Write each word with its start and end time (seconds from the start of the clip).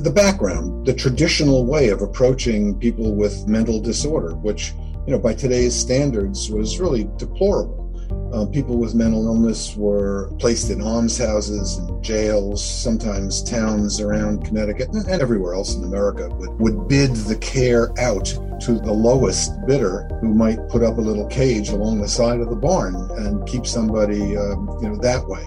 The 0.00 0.10
background, 0.10 0.86
the 0.86 0.94
traditional 0.94 1.66
way 1.66 1.90
of 1.90 2.00
approaching 2.00 2.74
people 2.78 3.14
with 3.14 3.46
mental 3.46 3.82
disorder, 3.82 4.34
which, 4.34 4.72
you 5.06 5.12
know, 5.12 5.18
by 5.18 5.34
today's 5.34 5.76
standards 5.76 6.50
was 6.50 6.80
really 6.80 7.04
deplorable. 7.18 7.86
Uh, 8.32 8.46
people 8.46 8.78
with 8.78 8.94
mental 8.94 9.26
illness 9.26 9.76
were 9.76 10.32
placed 10.38 10.70
in 10.70 10.80
almshouses 10.80 11.76
and 11.76 12.02
jails, 12.02 12.64
sometimes 12.64 13.42
towns 13.42 14.00
around 14.00 14.42
Connecticut 14.42 14.88
and 14.88 15.06
everywhere 15.08 15.52
else 15.52 15.76
in 15.76 15.84
America 15.84 16.30
would, 16.30 16.58
would 16.58 16.88
bid 16.88 17.14
the 17.14 17.36
care 17.36 17.92
out 18.00 18.24
to 18.24 18.80
the 18.80 18.92
lowest 18.92 19.52
bidder 19.66 20.08
who 20.22 20.32
might 20.32 20.66
put 20.70 20.82
up 20.82 20.96
a 20.96 21.00
little 21.00 21.26
cage 21.26 21.68
along 21.68 22.00
the 22.00 22.08
side 22.08 22.40
of 22.40 22.48
the 22.48 22.56
barn 22.56 22.94
and 23.18 23.46
keep 23.46 23.66
somebody, 23.66 24.34
um, 24.36 24.78
you 24.80 24.88
know, 24.88 24.96
that 24.96 25.26
way. 25.28 25.44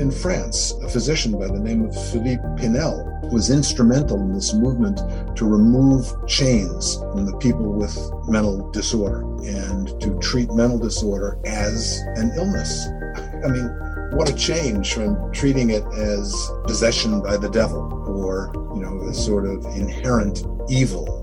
In 0.00 0.12
France, 0.12 0.74
a 0.84 0.88
physician 0.88 1.32
by 1.32 1.48
the 1.48 1.58
name 1.58 1.84
of 1.84 1.92
Philippe 2.12 2.42
Pinel 2.56 3.32
was 3.32 3.50
instrumental 3.50 4.16
in 4.20 4.32
this 4.32 4.54
movement 4.54 5.00
to 5.36 5.44
remove 5.44 6.06
chains 6.28 6.94
from 6.96 7.26
the 7.26 7.36
people 7.38 7.72
with 7.72 7.98
mental 8.28 8.70
disorder 8.70 9.22
and 9.44 9.88
to 10.00 10.16
treat 10.20 10.52
mental 10.52 10.78
disorder 10.78 11.36
as 11.44 12.00
an 12.14 12.30
illness. 12.36 12.86
I 13.44 13.48
mean, 13.48 13.66
what 14.12 14.30
a 14.30 14.34
change 14.34 14.94
from 14.94 15.32
treating 15.32 15.70
it 15.70 15.84
as 15.94 16.32
possession 16.64 17.20
by 17.20 17.36
the 17.36 17.50
devil 17.50 17.92
or, 18.06 18.52
you 18.76 18.82
know, 18.82 19.08
a 19.08 19.12
sort 19.12 19.46
of 19.46 19.64
inherent 19.74 20.44
evil 20.70 21.17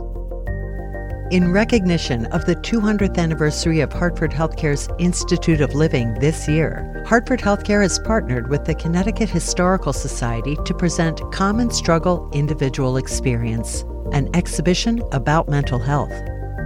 in 1.36 1.52
recognition 1.52 2.28
of 2.28 2.46
the 2.46 2.56
200th 2.56 3.18
anniversary 3.18 3.82
of 3.82 3.92
Hartford 3.92 4.32
Healthcare's 4.32 4.88
Institute 5.00 5.60
of 5.60 5.76
Living 5.76 6.14
this 6.14 6.48
year, 6.48 7.04
Hartford 7.06 7.42
Healthcare 7.42 7.82
has 7.82 8.00
partnered 8.00 8.50
with 8.50 8.64
the 8.64 8.74
Connecticut 8.74 9.30
Historical 9.30 9.92
Society 9.92 10.56
to 10.64 10.74
present 10.74 11.20
Common 11.34 11.70
Struggle 11.72 12.30
Individual 12.32 12.96
Experience, 12.96 13.82
an 14.14 14.34
exhibition 14.34 15.04
about 15.12 15.50
mental 15.50 15.78
health. 15.78 16.14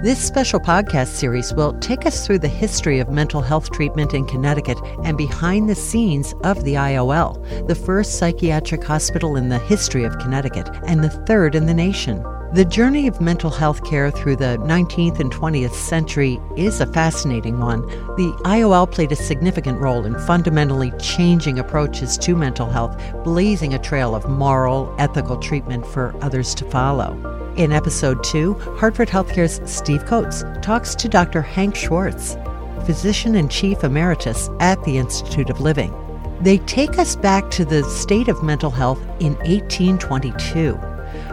This 0.03 0.23
special 0.23 0.59
podcast 0.59 1.15
series 1.15 1.51
will 1.51 1.73
take 1.79 2.05
us 2.05 2.27
through 2.27 2.39
the 2.39 2.47
history 2.47 2.99
of 2.99 3.09
mental 3.09 3.41
health 3.41 3.71
treatment 3.71 4.13
in 4.13 4.23
Connecticut 4.27 4.77
and 5.03 5.17
behind 5.17 5.67
the 5.67 5.73
scenes 5.73 6.35
of 6.43 6.63
the 6.63 6.75
IOL, 6.75 7.67
the 7.67 7.73
first 7.73 8.19
psychiatric 8.19 8.83
hospital 8.83 9.35
in 9.35 9.49
the 9.49 9.57
history 9.57 10.03
of 10.03 10.19
Connecticut 10.19 10.69
and 10.85 11.03
the 11.03 11.09
third 11.09 11.55
in 11.55 11.65
the 11.65 11.73
nation. 11.73 12.23
The 12.51 12.65
journey 12.65 13.05
of 13.05 13.21
mental 13.21 13.51
health 13.51 13.83
care 13.83 14.09
through 14.09 14.37
the 14.37 14.57
19th 14.61 15.19
and 15.19 15.31
20th 15.31 15.75
century 15.75 16.39
is 16.57 16.81
a 16.81 16.87
fascinating 16.87 17.59
one. 17.59 17.85
The 18.15 18.35
IOL 18.43 18.89
played 18.89 19.11
a 19.11 19.15
significant 19.15 19.79
role 19.79 20.03
in 20.03 20.17
fundamentally 20.21 20.91
changing 20.99 21.59
approaches 21.59 22.17
to 22.17 22.35
mental 22.35 22.67
health, 22.67 22.99
blazing 23.23 23.75
a 23.75 23.77
trail 23.77 24.15
of 24.15 24.27
moral, 24.27 24.91
ethical 24.97 25.37
treatment 25.37 25.85
for 25.85 26.15
others 26.23 26.55
to 26.55 26.65
follow. 26.71 27.53
In 27.55 27.71
episode 27.71 28.23
2, 28.23 28.55
Hartford 28.79 29.09
Healthcare's 29.09 29.61
Steve 29.71 30.07
Coates 30.07 30.43
talks 30.63 30.95
to 30.95 31.07
Dr. 31.07 31.43
Hank 31.43 31.75
Schwartz, 31.75 32.35
physician 32.83 33.35
in 33.35 33.47
chief 33.47 33.83
emeritus 33.83 34.49
at 34.59 34.83
the 34.85 34.97
Institute 34.97 35.51
of 35.51 35.61
Living. 35.61 35.93
They 36.41 36.57
take 36.57 36.97
us 36.97 37.15
back 37.15 37.51
to 37.51 37.63
the 37.63 37.83
state 37.83 38.27
of 38.27 38.41
mental 38.41 38.71
health 38.71 39.01
in 39.19 39.35
1822 39.35 40.88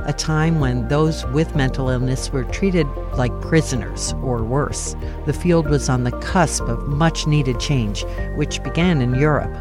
a 0.06 0.12
time 0.12 0.60
when 0.60 0.88
those 0.88 1.26
with 1.26 1.56
mental 1.56 1.88
illness 1.88 2.30
were 2.30 2.44
treated 2.44 2.86
like 3.14 3.38
prisoners 3.40 4.14
or 4.22 4.42
worse. 4.44 4.94
The 5.26 5.32
field 5.32 5.68
was 5.68 5.88
on 5.88 6.04
the 6.04 6.12
cusp 6.12 6.62
of 6.64 6.88
much 6.88 7.26
needed 7.26 7.58
change, 7.58 8.04
which 8.36 8.62
began 8.62 9.00
in 9.00 9.14
Europe. 9.14 9.52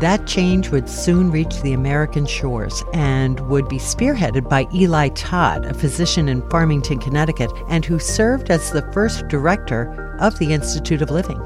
That 0.00 0.26
change 0.26 0.68
would 0.70 0.90
soon 0.90 1.30
reach 1.30 1.62
the 1.62 1.72
American 1.72 2.26
shores 2.26 2.84
and 2.92 3.40
would 3.48 3.68
be 3.68 3.78
spearheaded 3.78 4.48
by 4.48 4.66
Eli 4.74 5.08
Todd, 5.10 5.64
a 5.64 5.72
physician 5.72 6.28
in 6.28 6.46
Farmington, 6.50 6.98
Connecticut, 6.98 7.50
and 7.68 7.82
who 7.84 7.98
served 7.98 8.50
as 8.50 8.70
the 8.70 8.90
first 8.92 9.26
director 9.28 10.16
of 10.20 10.38
the 10.38 10.52
Institute 10.52 11.00
of 11.00 11.10
Living. 11.10 11.38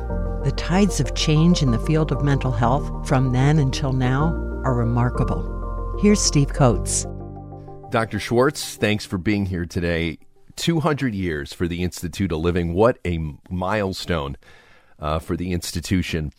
The 0.42 0.54
tides 0.56 0.98
of 0.98 1.14
change 1.14 1.62
in 1.62 1.70
the 1.70 1.78
field 1.78 2.10
of 2.10 2.24
mental 2.24 2.50
health 2.50 3.06
from 3.06 3.32
then 3.32 3.58
until 3.58 3.92
now 3.92 4.28
are 4.64 4.74
remarkable. 4.74 5.98
Here's 6.00 6.20
Steve 6.20 6.52
Coates. 6.52 7.06
Dr. 7.90 8.20
Schwartz, 8.20 8.76
thanks 8.76 9.04
for 9.04 9.18
being 9.18 9.46
here 9.46 9.66
today. 9.66 10.18
200 10.54 11.12
years 11.12 11.52
for 11.52 11.66
the 11.66 11.82
Institute 11.82 12.30
of 12.30 12.38
Living. 12.38 12.72
What 12.72 12.98
a 13.04 13.18
milestone 13.50 14.36
uh, 15.00 15.18
for 15.18 15.36
the 15.36 15.50
institution. 15.50 16.32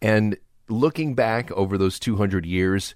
And 0.00 0.36
looking 0.68 1.16
back 1.16 1.50
over 1.50 1.76
those 1.76 1.98
200 1.98 2.46
years 2.46 2.94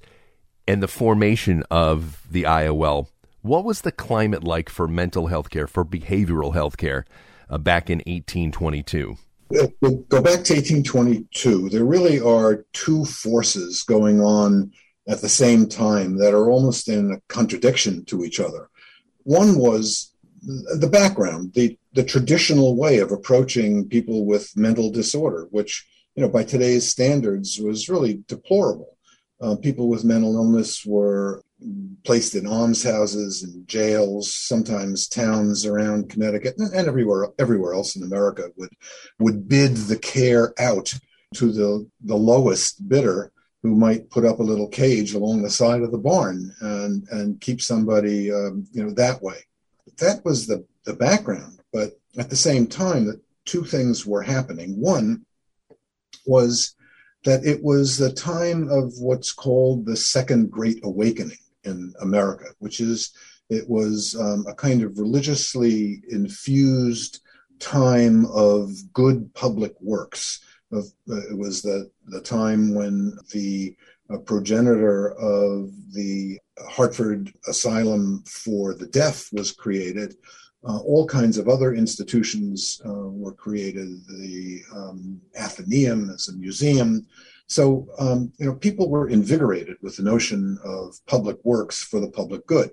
and 0.68 0.80
the 0.80 0.88
formation 0.88 1.64
of 1.68 2.22
the 2.30 2.44
IOL, 2.44 3.08
what 3.42 3.64
was 3.64 3.80
the 3.80 3.92
climate 3.92 4.44
like 4.44 4.68
for 4.68 4.86
mental 4.86 5.26
health 5.26 5.50
care, 5.50 5.66
for 5.66 5.84
behavioral 5.84 6.54
health 6.54 6.76
care 6.76 7.06
uh, 7.50 7.58
back 7.58 7.90
in 7.90 7.98
1822? 8.06 9.16
Go 9.50 9.68
back 10.22 10.44
to 10.44 10.54
1822. 10.54 11.70
There 11.70 11.84
really 11.84 12.20
are 12.20 12.64
two 12.72 13.04
forces 13.04 13.82
going 13.82 14.20
on 14.20 14.70
at 15.08 15.20
the 15.20 15.28
same 15.28 15.68
time 15.68 16.18
that 16.18 16.34
are 16.34 16.50
almost 16.50 16.88
in 16.88 17.12
a 17.12 17.20
contradiction 17.32 18.04
to 18.06 18.24
each 18.24 18.40
other. 18.40 18.68
One 19.22 19.58
was 19.58 20.12
the 20.42 20.88
background, 20.90 21.52
the, 21.54 21.78
the 21.94 22.04
traditional 22.04 22.76
way 22.76 22.98
of 22.98 23.10
approaching 23.10 23.88
people 23.88 24.24
with 24.24 24.56
mental 24.56 24.90
disorder, 24.90 25.48
which, 25.50 25.86
you 26.14 26.22
know, 26.22 26.28
by 26.28 26.44
today's 26.44 26.88
standards 26.88 27.58
was 27.60 27.88
really 27.88 28.22
deplorable. 28.28 28.96
Uh, 29.40 29.56
people 29.56 29.88
with 29.88 30.04
mental 30.04 30.34
illness 30.34 30.84
were 30.86 31.42
placed 32.04 32.34
in 32.34 32.46
almshouses 32.46 33.42
and 33.42 33.66
jails, 33.66 34.32
sometimes 34.34 35.08
towns 35.08 35.66
around 35.66 36.08
Connecticut 36.08 36.58
and 36.58 36.72
everywhere 36.74 37.28
everywhere 37.38 37.72
else 37.72 37.96
in 37.96 38.02
America 38.02 38.50
would 38.56 38.72
would 39.18 39.48
bid 39.48 39.76
the 39.76 39.98
care 39.98 40.52
out 40.58 40.92
to 41.34 41.50
the 41.52 41.88
the 42.02 42.16
lowest 42.16 42.88
bidder 42.88 43.32
who 43.62 43.74
might 43.74 44.10
put 44.10 44.24
up 44.24 44.38
a 44.38 44.44
little 44.44 44.68
cage 44.68 45.14
along 45.14 45.42
the 45.42 45.50
side 45.50 45.82
of 45.82 45.90
the 45.90 45.98
barn 45.98 46.54
and 46.60 47.06
and 47.10 47.40
keep 47.40 47.60
somebody 47.60 48.32
um, 48.32 48.66
you 48.72 48.82
know 48.82 48.92
that 48.92 49.22
way. 49.22 49.38
That 49.98 50.24
was 50.24 50.46
the 50.46 50.64
the 50.84 50.94
background, 50.94 51.60
but 51.72 51.98
at 52.18 52.30
the 52.30 52.36
same 52.36 52.66
time, 52.66 53.06
that 53.06 53.20
two 53.44 53.64
things 53.64 54.06
were 54.06 54.22
happening. 54.22 54.80
One 54.80 55.24
was 56.26 56.74
that 57.24 57.44
it 57.44 57.62
was 57.62 57.96
the 57.96 58.12
time 58.12 58.68
of 58.70 58.92
what's 58.98 59.32
called 59.32 59.84
the 59.84 59.96
Second 59.96 60.50
Great 60.50 60.80
Awakening 60.84 61.38
in 61.64 61.92
America, 62.00 62.46
which 62.58 62.80
is 62.80 63.12
it 63.50 63.68
was 63.68 64.16
um, 64.18 64.44
a 64.48 64.54
kind 64.54 64.82
of 64.82 64.98
religiously 64.98 66.02
infused 66.08 67.20
time 67.58 68.26
of 68.26 68.70
good 68.92 69.32
public 69.34 69.74
works 69.80 70.40
it 70.72 71.38
was 71.38 71.62
the, 71.62 71.90
the 72.06 72.20
time 72.20 72.74
when 72.74 73.16
the 73.32 73.76
uh, 74.12 74.18
progenitor 74.18 75.12
of 75.12 75.70
the 75.92 76.38
Hartford 76.68 77.32
Asylum 77.48 78.22
for 78.26 78.74
the 78.74 78.86
Deaf 78.86 79.28
was 79.32 79.52
created. 79.52 80.16
Uh, 80.66 80.78
all 80.78 81.06
kinds 81.06 81.38
of 81.38 81.48
other 81.48 81.74
institutions 81.74 82.80
uh, 82.84 82.90
were 82.90 83.32
created. 83.32 83.88
The 84.08 84.60
um, 84.74 85.20
Atheneum 85.38 86.12
as 86.12 86.28
a 86.28 86.36
museum. 86.36 87.06
So, 87.46 87.88
um, 87.98 88.32
you 88.38 88.46
know, 88.46 88.54
people 88.54 88.88
were 88.88 89.08
invigorated 89.08 89.76
with 89.82 89.96
the 89.96 90.02
notion 90.02 90.58
of 90.64 90.98
public 91.06 91.38
works 91.44 91.82
for 91.82 92.00
the 92.00 92.10
public 92.10 92.46
good. 92.46 92.70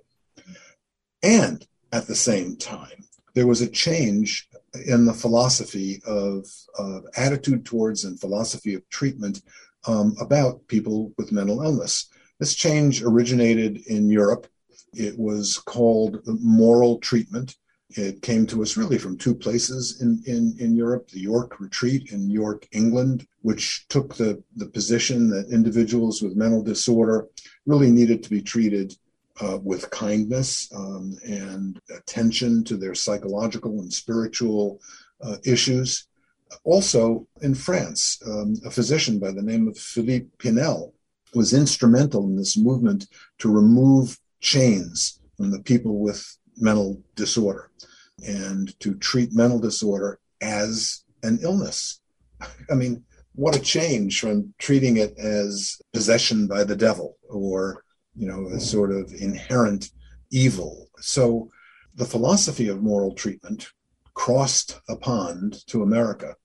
And 1.21 1.65
at 1.91 2.07
the 2.07 2.15
same 2.15 2.55
time, 2.57 3.05
there 3.35 3.47
was 3.47 3.61
a 3.61 3.69
change 3.69 4.49
in 4.85 5.05
the 5.05 5.13
philosophy 5.13 6.01
of, 6.05 6.45
of 6.77 7.05
attitude 7.15 7.65
towards 7.65 8.05
and 8.05 8.19
philosophy 8.19 8.73
of 8.73 8.87
treatment 8.89 9.41
um, 9.87 10.15
about 10.19 10.67
people 10.67 11.13
with 11.17 11.31
mental 11.31 11.61
illness. 11.61 12.09
This 12.39 12.55
change 12.55 13.03
originated 13.03 13.85
in 13.87 14.09
Europe. 14.09 14.47
It 14.93 15.17
was 15.17 15.57
called 15.57 16.21
moral 16.25 16.99
treatment. 16.99 17.55
It 17.89 18.23
came 18.23 18.47
to 18.47 18.63
us 18.63 18.75
really 18.75 18.97
from 18.97 19.17
two 19.17 19.35
places 19.35 20.01
in, 20.01 20.23
in, 20.25 20.55
in 20.59 20.75
Europe 20.75 21.09
the 21.09 21.19
York 21.19 21.59
Retreat 21.59 22.11
in 22.11 22.29
York, 22.29 22.67
England, 22.71 23.27
which 23.41 23.87
took 23.87 24.15
the, 24.15 24.41
the 24.55 24.65
position 24.65 25.29
that 25.29 25.51
individuals 25.51 26.21
with 26.21 26.35
mental 26.35 26.63
disorder 26.63 27.27
really 27.67 27.91
needed 27.91 28.23
to 28.23 28.29
be 28.31 28.41
treated 28.41 28.95
uh, 29.41 29.57
with 29.63 29.89
kindness 29.89 30.69
um, 30.75 31.17
and 31.25 31.79
attention 31.95 32.63
to 32.63 32.77
their 32.77 32.95
psychological 32.95 33.79
and 33.79 33.91
spiritual 33.91 34.79
uh, 35.21 35.37
issues. 35.45 36.07
Also, 36.63 37.27
in 37.41 37.55
France, 37.55 38.21
um, 38.27 38.55
a 38.65 38.69
physician 38.69 39.19
by 39.19 39.31
the 39.31 39.41
name 39.41 39.67
of 39.67 39.77
Philippe 39.77 40.27
Pinel 40.37 40.93
was 41.33 41.53
instrumental 41.53 42.25
in 42.25 42.35
this 42.35 42.57
movement 42.57 43.07
to 43.39 43.51
remove 43.51 44.19
chains 44.39 45.19
from 45.35 45.49
the 45.49 45.61
people 45.61 45.99
with 45.99 46.37
mental 46.57 47.01
disorder 47.15 47.71
and 48.27 48.79
to 48.79 48.93
treat 48.95 49.33
mental 49.33 49.59
disorder 49.59 50.19
as 50.41 51.03
an 51.23 51.39
illness. 51.41 52.01
I 52.69 52.75
mean, 52.75 53.03
what 53.35 53.55
a 53.55 53.59
change 53.59 54.19
from 54.19 54.53
treating 54.59 54.97
it 54.97 55.17
as 55.17 55.81
possession 55.91 56.45
by 56.45 56.63
the 56.63 56.75
devil 56.75 57.17
or 57.27 57.83
you 58.15 58.27
know, 58.27 58.47
a 58.47 58.59
sort 58.59 58.91
of 58.91 59.11
inherent 59.13 59.91
evil. 60.31 60.89
So 60.99 61.49
the 61.95 62.05
philosophy 62.05 62.67
of 62.67 62.81
moral 62.81 63.13
treatment 63.13 63.69
crossed 64.13 64.79
a 64.89 64.95
pond 64.95 65.65
to 65.67 65.83
America. 65.83 66.35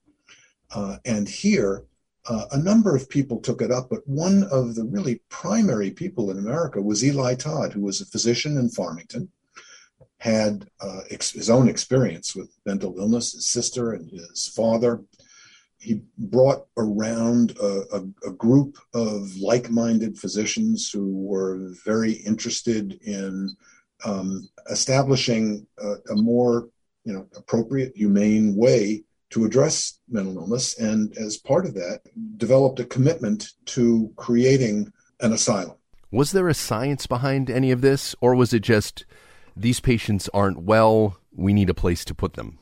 Uh, 0.73 0.97
and 1.05 1.27
here, 1.27 1.85
uh, 2.27 2.45
a 2.51 2.57
number 2.57 2.95
of 2.95 3.09
people 3.09 3.39
took 3.39 3.61
it 3.61 3.71
up, 3.71 3.89
but 3.89 4.07
one 4.07 4.43
of 4.51 4.75
the 4.75 4.85
really 4.85 5.21
primary 5.29 5.89
people 5.89 6.29
in 6.29 6.37
America 6.37 6.81
was 6.81 7.03
Eli 7.03 7.33
Todd, 7.35 7.73
who 7.73 7.81
was 7.81 8.01
a 8.01 8.05
physician 8.05 8.57
in 8.57 8.69
Farmington, 8.69 9.29
had 10.19 10.69
uh, 10.81 11.01
ex- 11.09 11.31
his 11.31 11.49
own 11.49 11.67
experience 11.67 12.35
with 12.35 12.49
mental 12.65 12.99
illness, 12.99 13.33
his 13.33 13.47
sister 13.47 13.93
and 13.93 14.11
his 14.11 14.47
father. 14.47 15.01
He 15.79 16.01
brought 16.17 16.67
around 16.77 17.57
a, 17.61 17.83
a, 17.93 18.29
a 18.29 18.31
group 18.33 18.77
of 18.93 19.35
like 19.37 19.69
minded 19.69 20.17
physicians 20.17 20.89
who 20.91 21.25
were 21.25 21.73
very 21.85 22.13
interested 22.13 22.99
in 23.01 23.55
um, 24.05 24.47
establishing 24.69 25.65
a, 25.77 25.95
a 26.11 26.15
more 26.15 26.69
you 27.03 27.13
know 27.13 27.27
appropriate, 27.35 27.93
humane 27.95 28.55
way 28.55 29.03
to 29.31 29.45
address 29.45 29.99
mental 30.09 30.37
illness, 30.37 30.79
and 30.79 31.15
as 31.17 31.37
part 31.37 31.65
of 31.65 31.73
that, 31.75 32.01
developed 32.37 32.79
a 32.79 32.85
commitment 32.85 33.51
to 33.65 34.11
creating 34.15 34.91
an 35.21 35.33
asylum. 35.33 35.75
Was 36.11 36.31
there 36.31 36.47
a 36.47 36.53
science 36.53 37.05
behind 37.05 37.49
any 37.49 37.71
of 37.71 37.81
this, 37.81 38.15
or 38.21 38.33
was 38.35 38.53
it 38.53 38.61
just 38.61 39.05
these 39.55 39.79
patients 39.79 40.29
aren't 40.33 40.63
well, 40.63 41.17
we 41.31 41.53
need 41.53 41.69
a 41.69 41.75
place 41.75 42.03
to 42.05 42.15
put 42.15 42.33
them? 42.33 42.58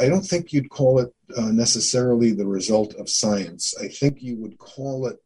I 0.00 0.08
don't 0.08 0.26
think 0.26 0.52
you'd 0.52 0.70
call 0.70 0.98
it 1.00 1.12
uh, 1.36 1.52
necessarily 1.52 2.32
the 2.32 2.46
result 2.46 2.94
of 2.94 3.08
science. 3.08 3.74
I 3.82 3.88
think 3.88 4.22
you 4.22 4.36
would 4.36 4.58
call 4.58 5.06
it 5.06 5.16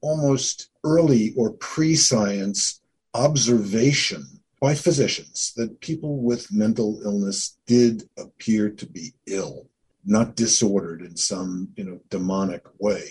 almost 0.00 0.70
early 0.84 1.34
or 1.36 1.52
pre 1.52 1.94
science 1.94 2.80
observation 3.14 4.24
by 4.60 4.74
physicians 4.74 5.52
that 5.56 5.80
people 5.80 6.18
with 6.18 6.52
mental 6.52 7.00
illness 7.04 7.58
did 7.66 8.08
appear 8.18 8.70
to 8.70 8.86
be 8.86 9.14
ill, 9.26 9.68
not 10.04 10.34
disordered 10.34 11.02
in 11.02 11.16
some 11.16 11.68
you 11.76 11.84
know 11.84 12.00
demonic 12.10 12.64
way. 12.78 13.04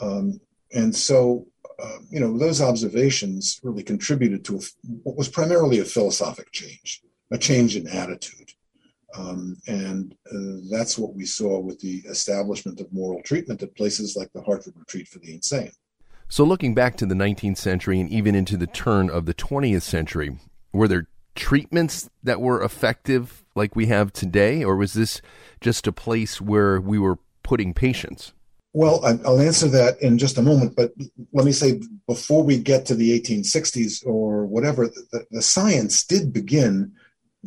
Um, 0.00 0.40
and 0.72 0.94
so, 0.94 1.46
uh, 1.82 1.98
you 2.10 2.20
know, 2.20 2.36
those 2.36 2.60
observations 2.60 3.60
really 3.62 3.82
contributed 3.82 4.44
to 4.44 4.56
a, 4.56 4.60
what 5.02 5.16
was 5.16 5.28
primarily 5.28 5.78
a 5.78 5.84
philosophic 5.84 6.52
change, 6.52 7.02
a 7.30 7.38
change 7.38 7.76
in 7.76 7.86
attitude. 7.88 8.52
Um, 9.18 9.56
and 9.66 10.14
uh, 10.30 10.60
that's 10.70 10.98
what 10.98 11.14
we 11.14 11.24
saw 11.24 11.58
with 11.58 11.80
the 11.80 12.02
establishment 12.08 12.80
of 12.80 12.92
moral 12.92 13.22
treatment 13.22 13.62
at 13.62 13.74
places 13.76 14.16
like 14.16 14.32
the 14.32 14.42
Hartford 14.42 14.74
Retreat 14.76 15.08
for 15.08 15.18
the 15.18 15.32
Insane. 15.32 15.72
So, 16.28 16.44
looking 16.44 16.74
back 16.74 16.96
to 16.96 17.06
the 17.06 17.14
19th 17.14 17.56
century 17.56 18.00
and 18.00 18.10
even 18.10 18.34
into 18.34 18.56
the 18.56 18.66
turn 18.66 19.08
of 19.08 19.26
the 19.26 19.34
20th 19.34 19.82
century, 19.82 20.38
were 20.72 20.88
there 20.88 21.06
treatments 21.36 22.08
that 22.24 22.40
were 22.40 22.62
effective 22.62 23.44
like 23.54 23.76
we 23.76 23.86
have 23.86 24.12
today, 24.12 24.64
or 24.64 24.76
was 24.76 24.94
this 24.94 25.20
just 25.60 25.86
a 25.86 25.92
place 25.92 26.40
where 26.40 26.80
we 26.80 26.98
were 26.98 27.18
putting 27.42 27.72
patients? 27.74 28.32
Well, 28.72 29.00
I'll 29.24 29.40
answer 29.40 29.68
that 29.68 30.02
in 30.02 30.18
just 30.18 30.36
a 30.36 30.42
moment, 30.42 30.76
but 30.76 30.92
let 31.32 31.46
me 31.46 31.52
say 31.52 31.80
before 32.06 32.42
we 32.42 32.58
get 32.58 32.84
to 32.86 32.94
the 32.94 33.18
1860s 33.18 34.04
or 34.04 34.44
whatever, 34.44 34.88
the, 34.88 35.24
the 35.30 35.40
science 35.40 36.04
did 36.04 36.30
begin 36.32 36.92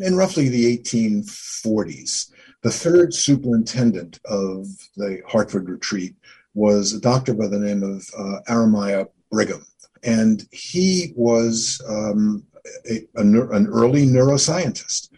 in 0.02 0.16
roughly 0.16 0.50
the 0.50 0.78
1840s. 0.78 2.32
The 2.62 2.72
third 2.72 3.14
superintendent 3.14 4.20
of 4.26 4.68
the 4.98 5.22
Hartford 5.28 5.70
retreat 5.70 6.16
was 6.54 6.94
a 6.94 7.00
doctor 7.00 7.34
by 7.34 7.48
the 7.48 7.60
name 7.60 7.84
of 7.84 8.06
uh, 8.18 8.40
Amariah 8.50 9.08
Brigham. 9.32 9.66
And 10.04 10.48
he 10.52 11.14
was 11.16 11.82
um, 11.88 12.44
a, 12.90 13.06
a, 13.16 13.22
an 13.22 13.68
early 13.68 14.06
neuroscientist. 14.06 15.10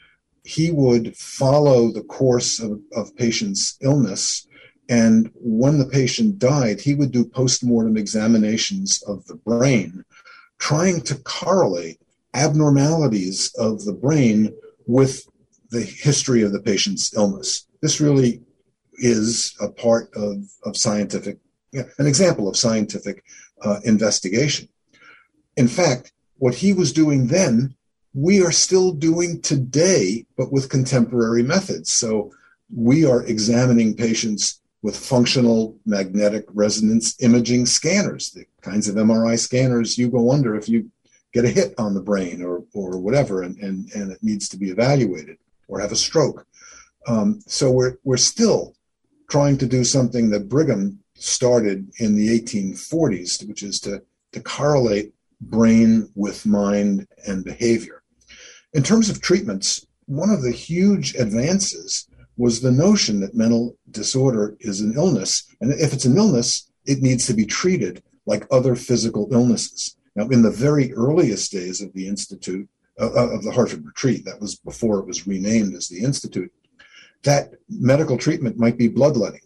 He 0.43 0.71
would 0.71 1.15
follow 1.15 1.91
the 1.91 2.03
course 2.03 2.59
of, 2.59 2.79
of 2.95 3.15
patients' 3.15 3.77
illness. 3.81 4.47
And 4.89 5.31
when 5.35 5.77
the 5.77 5.85
patient 5.85 6.39
died, 6.39 6.81
he 6.81 6.93
would 6.93 7.11
do 7.11 7.23
postmortem 7.23 7.97
examinations 7.97 9.01
of 9.03 9.25
the 9.27 9.35
brain, 9.35 10.03
trying 10.57 11.01
to 11.01 11.15
correlate 11.15 11.99
abnormalities 12.33 13.53
of 13.55 13.85
the 13.85 13.93
brain 13.93 14.53
with 14.85 15.25
the 15.69 15.81
history 15.81 16.41
of 16.43 16.51
the 16.51 16.61
patient's 16.61 17.15
illness. 17.15 17.67
This 17.81 18.01
really 18.01 18.41
is 18.95 19.55
a 19.59 19.69
part 19.69 20.09
of, 20.15 20.43
of 20.63 20.77
scientific, 20.77 21.39
an 21.73 22.07
example 22.07 22.47
of 22.47 22.57
scientific 22.57 23.23
uh, 23.63 23.79
investigation. 23.83 24.67
In 25.57 25.67
fact, 25.67 26.11
what 26.37 26.55
he 26.55 26.73
was 26.73 26.93
doing 26.93 27.27
then, 27.27 27.75
we 28.13 28.43
are 28.43 28.51
still 28.51 28.91
doing 28.91 29.41
today, 29.41 30.25
but 30.37 30.51
with 30.51 30.69
contemporary 30.69 31.43
methods. 31.43 31.91
So 31.91 32.31
we 32.73 33.05
are 33.05 33.23
examining 33.23 33.95
patients 33.95 34.61
with 34.81 34.97
functional 34.97 35.77
magnetic 35.85 36.45
resonance 36.49 37.15
imaging 37.21 37.67
scanners, 37.67 38.31
the 38.31 38.45
kinds 38.61 38.87
of 38.87 38.95
MRI 38.95 39.37
scanners 39.37 39.97
you 39.97 40.09
go 40.09 40.31
under 40.31 40.55
if 40.55 40.67
you 40.67 40.89
get 41.33 41.45
a 41.45 41.49
hit 41.49 41.73
on 41.77 41.93
the 41.93 42.01
brain 42.01 42.41
or, 42.41 42.63
or 42.73 42.99
whatever, 42.99 43.43
and, 43.43 43.57
and, 43.57 43.91
and 43.93 44.11
it 44.11 44.19
needs 44.21 44.49
to 44.49 44.57
be 44.57 44.69
evaluated 44.69 45.37
or 45.67 45.79
have 45.79 45.91
a 45.91 45.95
stroke. 45.95 46.45
Um, 47.07 47.41
so 47.47 47.71
we're, 47.71 47.97
we're 48.03 48.17
still 48.17 48.75
trying 49.29 49.57
to 49.59 49.65
do 49.65 49.83
something 49.83 50.29
that 50.29 50.49
Brigham 50.49 50.99
started 51.15 51.89
in 51.99 52.15
the 52.15 52.39
1840s, 52.39 53.47
which 53.47 53.63
is 53.63 53.79
to, 53.81 54.01
to 54.33 54.41
correlate 54.41 55.13
brain 55.39 56.09
with 56.15 56.45
mind 56.45 57.07
and 57.27 57.43
behavior. 57.43 58.03
In 58.73 58.83
terms 58.83 59.09
of 59.09 59.21
treatments, 59.21 59.85
one 60.05 60.29
of 60.29 60.41
the 60.41 60.51
huge 60.51 61.15
advances 61.15 62.07
was 62.37 62.61
the 62.61 62.71
notion 62.71 63.19
that 63.21 63.35
mental 63.35 63.77
disorder 63.91 64.55
is 64.59 64.81
an 64.81 64.93
illness. 64.95 65.47
And 65.61 65.71
if 65.73 65.93
it's 65.93 66.05
an 66.05 66.17
illness, 66.17 66.69
it 66.85 67.01
needs 67.01 67.27
to 67.27 67.33
be 67.33 67.45
treated 67.45 68.03
like 68.25 68.47
other 68.51 68.75
physical 68.75 69.27
illnesses. 69.31 69.95
Now, 70.15 70.27
in 70.27 70.41
the 70.41 70.51
very 70.51 70.93
earliest 70.93 71.51
days 71.51 71.81
of 71.81 71.93
the 71.93 72.07
Institute, 72.07 72.67
uh, 72.99 73.11
of 73.11 73.43
the 73.43 73.51
Hartford 73.51 73.85
Retreat, 73.85 74.25
that 74.25 74.41
was 74.41 74.55
before 74.55 74.99
it 74.99 75.07
was 75.07 75.27
renamed 75.27 75.73
as 75.75 75.87
the 75.87 76.03
Institute, 76.03 76.51
that 77.23 77.51
medical 77.69 78.17
treatment 78.17 78.57
might 78.57 78.77
be 78.77 78.87
bloodletting. 78.87 79.41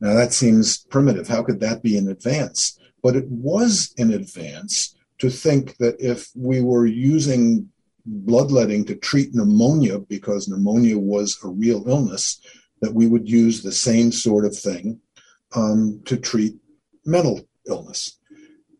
Now, 0.00 0.14
that 0.14 0.32
seems 0.32 0.78
primitive. 0.78 1.28
How 1.28 1.42
could 1.42 1.60
that 1.60 1.82
be 1.82 1.96
in 1.96 2.08
advance? 2.08 2.78
But 3.02 3.16
it 3.16 3.28
was 3.28 3.94
in 3.96 4.12
advance 4.12 4.96
to 5.18 5.30
think 5.30 5.76
that 5.76 5.96
if 6.00 6.30
we 6.34 6.60
were 6.60 6.86
using 6.86 7.68
bloodletting 8.04 8.84
to 8.86 8.96
treat 8.96 9.34
pneumonia 9.34 10.00
because 10.00 10.48
pneumonia 10.48 10.98
was 10.98 11.38
a 11.44 11.48
real 11.48 11.88
illness, 11.88 12.40
that 12.80 12.94
we 12.94 13.06
would 13.06 13.28
use 13.28 13.62
the 13.62 13.72
same 13.72 14.10
sort 14.10 14.44
of 14.44 14.56
thing 14.56 14.98
um, 15.54 16.02
to 16.04 16.16
treat 16.16 16.56
mental 17.06 17.40
illness. 17.68 18.18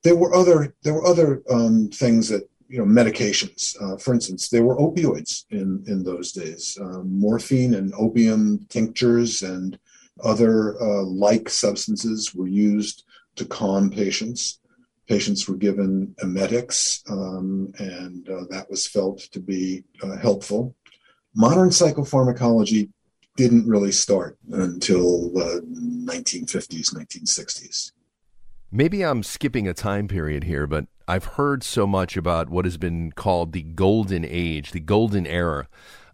There 0.03 0.17
were 0.17 0.35
other 0.35 0.75
there 0.83 0.95
were 0.95 1.07
other 1.07 1.43
um, 1.51 1.89
things 1.89 2.29
that 2.29 2.49
you 2.69 2.79
know 2.79 2.85
medications. 2.85 3.77
Uh, 3.81 3.97
for 3.97 4.15
instance, 4.15 4.49
there 4.49 4.65
were 4.65 4.77
opioids 4.77 5.45
in 5.51 5.85
in 5.87 6.03
those 6.03 6.33
days, 6.33 6.79
um, 6.81 7.19
morphine 7.19 7.75
and 7.75 7.93
opium 7.99 8.67
tinctures 8.69 9.43
and 9.43 9.79
other 10.23 10.81
uh, 10.81 11.03
like 11.03 11.49
substances 11.49 12.35
were 12.35 12.49
used 12.49 13.05
to 13.37 13.45
calm 13.45 13.91
patients 13.91 14.61
patients 15.13 15.49
were 15.49 15.57
given 15.57 16.15
emetics, 16.23 17.03
um, 17.11 17.73
and 17.79 18.29
uh, 18.29 18.45
that 18.51 18.71
was 18.71 18.87
felt 18.87 19.19
to 19.19 19.41
be 19.41 19.85
uh, 20.03 20.17
helpful. 20.17 20.75
Modern 21.35 21.71
psychopharmacology 21.71 22.91
didn't 23.37 23.69
really 23.69 23.93
start 23.93 24.39
until 24.51 25.31
the 25.33 25.61
1950s, 25.71 26.95
1960s. 26.95 27.93
Maybe 28.75 29.05
I'm 29.05 29.23
skipping 29.23 29.69
a 29.69 29.75
time 29.75 30.09
period 30.09 30.45
here, 30.45 30.67
but 30.67 30.87
I've 31.07 31.26
heard 31.26 31.62
so 31.62 31.87
much 31.87 32.17
about 32.17 32.49
what 32.49 32.64
has 32.64 32.79
been 32.79 33.12
called 33.12 33.52
the 33.52 33.62
golden 33.62 34.25
age, 34.25 34.73
the 34.73 34.81
golden 34.81 35.26
era 35.26 35.69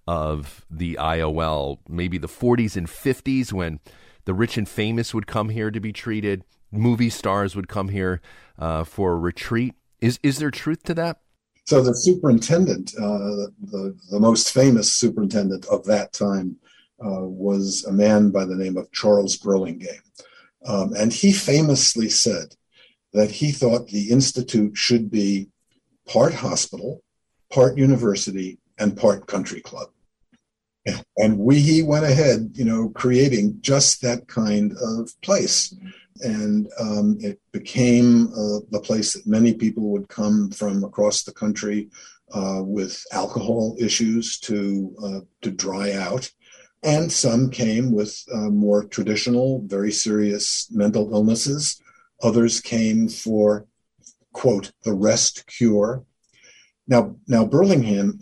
of 0.08 0.66
the 0.68 0.98
IOL, 1.00 1.78
maybe 1.88 2.18
the 2.18 2.26
40s 2.26 2.76
and 2.76 2.88
50s 2.88 3.52
when 3.52 3.78
the 4.24 4.34
rich 4.34 4.58
and 4.58 4.68
famous 4.68 5.14
would 5.14 5.28
come 5.28 5.50
here 5.50 5.70
to 5.70 5.78
be 5.78 5.92
treated, 5.92 6.42
movie 6.72 7.10
stars 7.10 7.54
would 7.54 7.68
come 7.68 7.90
here 7.90 8.20
uh, 8.58 8.82
for 8.82 9.12
a 9.12 9.18
retreat. 9.18 9.74
Is 10.00 10.18
is 10.24 10.38
there 10.38 10.50
truth 10.50 10.82
to 10.84 10.94
that? 10.94 11.20
So 11.64 11.82
the 11.82 11.94
superintendent, 11.94 12.92
uh, 12.96 13.52
the 13.70 13.96
the 14.10 14.18
most 14.18 14.52
famous 14.52 14.92
superintendent 14.92 15.66
of 15.66 15.84
that 15.84 16.12
time, 16.12 16.56
uh, 17.04 17.22
was 17.22 17.84
a 17.88 17.92
man 17.92 18.30
by 18.30 18.44
the 18.44 18.56
name 18.56 18.76
of 18.76 18.90
Charles 18.92 19.36
Burlingame, 19.36 20.02
um, 20.66 20.92
and 20.96 21.12
he 21.12 21.32
famously 21.32 22.08
said 22.08 22.54
that 23.12 23.30
he 23.30 23.52
thought 23.52 23.88
the 23.88 24.10
institute 24.10 24.76
should 24.76 25.10
be 25.10 25.48
part 26.06 26.34
hospital, 26.34 27.02
part 27.50 27.78
university, 27.78 28.58
and 28.78 28.96
part 28.96 29.26
country 29.26 29.60
club. 29.60 29.88
And 31.18 31.38
we 31.38 31.60
he 31.60 31.82
went 31.82 32.06
ahead, 32.06 32.52
you 32.54 32.64
know, 32.64 32.88
creating 32.90 33.58
just 33.60 34.00
that 34.02 34.26
kind 34.26 34.72
of 34.80 35.10
place. 35.20 35.74
And 36.20 36.68
um, 36.80 37.18
it 37.20 37.40
became 37.52 38.28
uh, 38.28 38.60
the 38.70 38.80
place 38.82 39.12
that 39.12 39.26
many 39.26 39.52
people 39.54 39.84
would 39.90 40.08
come 40.08 40.50
from 40.50 40.82
across 40.82 41.22
the 41.22 41.32
country 41.32 41.90
uh, 42.32 42.62
with 42.64 43.04
alcohol 43.12 43.76
issues 43.78 44.38
to 44.40 44.94
uh, 45.04 45.20
to 45.42 45.50
dry 45.50 45.92
out, 45.92 46.30
and 46.82 47.10
some 47.10 47.50
came 47.50 47.92
with 47.92 48.22
uh, 48.32 48.50
more 48.50 48.84
traditional, 48.84 49.62
very 49.66 49.92
serious 49.92 50.68
mental 50.70 51.12
illnesses. 51.12 51.80
Others 52.22 52.60
came 52.60 53.08
for 53.08 53.66
quote 54.32 54.72
the 54.84 54.92
rest 54.92 55.46
cure. 55.46 56.04
Now, 56.86 57.16
now 57.26 57.44
Burlingham 57.44 58.20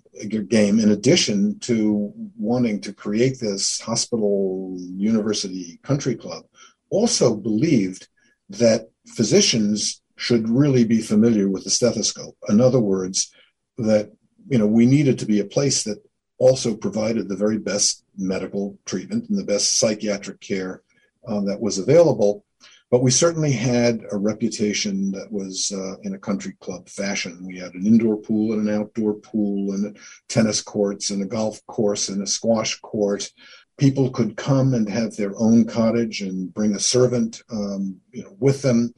game, 0.49 0.81
in 0.81 0.91
addition 0.91 1.59
to 1.61 2.13
wanting 2.37 2.81
to 2.81 2.93
create 2.93 3.39
this 3.39 3.81
hospital 3.81 4.77
university 4.79 5.79
country 5.83 6.15
club, 6.15 6.45
also 6.91 7.37
believed 7.37 8.09
that 8.49 8.89
physicians 9.07 10.03
should 10.17 10.49
really 10.49 10.85
be 10.85 11.01
familiar 11.01 11.49
with 11.49 11.65
the 11.65 11.71
stethoscope. 11.71 12.37
In 12.49 12.61
other 12.61 12.81
words, 12.81 13.31
that 13.79 14.11
you 14.49 14.59
know 14.59 14.67
we 14.67 14.87
needed 14.87 15.19
to 15.19 15.27
be 15.27 15.41
a 15.41 15.45
place 15.45 15.85
that 15.85 15.99
also 16.39 16.75
provided 16.75 17.29
the 17.29 17.37
very 17.37 17.59
best 17.59 18.05
medical 18.17 18.79
treatment 18.85 19.29
and 19.29 19.39
the 19.39 19.45
best 19.45 19.79
psychiatric 19.79 20.41
care 20.41 20.83
uh, 21.27 21.41
that 21.41 21.61
was 21.61 21.79
available. 21.79 22.45
But 22.91 23.03
we 23.03 23.11
certainly 23.11 23.51
had 23.51 24.03
a 24.13 24.17
reputation 24.17 25.11
that 25.11 25.31
was 25.33 25.73
uh, 25.73 25.99
in 26.03 26.15
a 26.15 26.19
country 26.19 26.55
club 26.61 26.89
fashion. 26.89 27.45
We 27.45 27.59
had 27.59 27.75
an 27.75 27.85
indoor 27.85 28.17
pool 28.17 28.53
and 28.53 28.69
an 28.69 28.81
outdoor 28.81 29.15
pool 29.15 29.73
and 29.73 29.99
tennis 30.29 30.63
courts 30.63 31.11
and 31.11 31.21
a 31.23 31.27
golf 31.27 31.65
course 31.67 32.09
and 32.09 32.23
a 32.23 32.27
squash 32.27 32.79
court. 32.81 33.29
People 33.77 34.11
could 34.11 34.37
come 34.37 34.75
and 34.75 34.89
have 34.89 35.17
their 35.17 35.33
own 35.37 35.65
cottage 35.65 36.21
and 36.23 36.55
bring 36.55 36.75
a 36.75 36.81
servant, 36.81 37.43
um, 37.51 38.01
you 38.13 38.23
know, 38.23 38.37
with 38.39 38.63
them. 38.63 38.95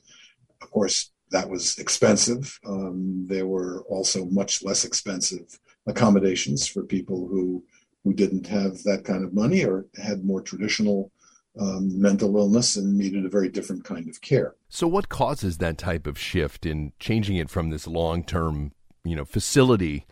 Of 0.61 0.71
course, 0.71 1.11
that 1.31 1.49
was 1.49 1.79
expensive. 1.79 2.59
Um, 2.67 3.25
there 3.27 3.47
were 3.47 3.85
also 3.89 4.27
much 4.27 4.63
less 4.63 4.85
expensive 4.85 5.59
accommodations 5.89 6.67
for 6.67 6.83
people 6.83 7.27
who 7.29 7.65
who 8.05 8.15
didn't 8.15 8.47
have 8.47 8.83
that 8.85 9.05
kind 9.05 9.25
of 9.25 9.35
money 9.35 9.65
or 9.65 9.87
had 10.03 10.25
more 10.25 10.41
traditional 10.41 11.11
um, 11.59 12.01
mental 12.01 12.37
illness 12.37 12.77
and 12.77 12.97
needed 12.97 13.25
a 13.25 13.29
very 13.29 13.49
different 13.49 13.85
kind 13.85 14.09
of 14.09 14.21
care. 14.21 14.55
So, 14.69 14.87
what 14.87 15.09
causes 15.09 15.59
that 15.59 15.79
type 15.79 16.07
of 16.07 16.19
shift 16.19 16.65
in 16.65 16.93
changing 17.01 17.37
it 17.37 17.51
from 17.51 17.71
this 17.71 17.87
long-term, 17.87 18.73
you 19.05 19.17
know, 19.17 19.25
facility 19.25 20.07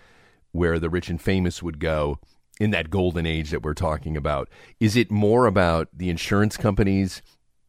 where 0.53 0.79
the 0.79 0.91
rich 0.91 1.09
and 1.09 1.21
famous 1.21 1.63
would 1.63 1.79
go 1.79 2.19
in 2.59 2.71
that 2.71 2.91
golden 2.91 3.27
age 3.27 3.51
that 3.51 3.63
we're 3.63 3.75
talking 3.75 4.17
about? 4.17 4.49
Is 4.81 4.97
it 4.97 5.11
more 5.11 5.47
about 5.47 5.89
the 5.93 6.11
insurance 6.11 6.57
companies 6.57 7.23